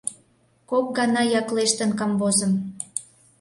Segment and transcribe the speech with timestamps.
[0.69, 2.53] Кок гана яклештын камвозым.